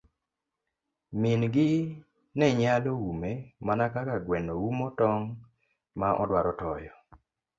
Min 1.21 1.41
gi 1.53 1.69
nenyalo 2.37 2.91
ume 3.09 3.31
mana 3.65 3.85
kaka 3.93 4.15
gweno 4.25 4.53
umo 4.67 4.87
tong' 4.99 5.27
ma 5.99 6.09
odwaro 6.21 6.51
toyo. 6.61 6.93